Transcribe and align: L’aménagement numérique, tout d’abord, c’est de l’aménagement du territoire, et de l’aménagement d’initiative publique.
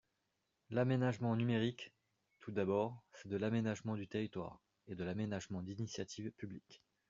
L’aménagement 0.71 1.35
numérique, 1.35 1.93
tout 2.39 2.51
d’abord, 2.51 3.03
c’est 3.13 3.27
de 3.27 3.37
l’aménagement 3.37 3.95
du 3.95 4.07
territoire, 4.07 4.59
et 4.87 4.95
de 4.95 5.03
l’aménagement 5.03 5.61
d’initiative 5.61 6.31
publique. 6.31 6.81